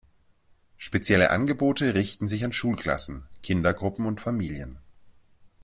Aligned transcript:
Spezielle 0.77 1.29
Angebote 1.29 1.93
richten 1.93 2.27
sich 2.27 2.43
an 2.43 2.51
Schulklassen, 2.53 3.27
Kindergruppen 3.43 4.07
und 4.07 4.19
Familien. 4.19 4.79